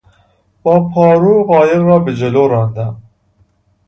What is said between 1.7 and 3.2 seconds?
را به جلو راندم.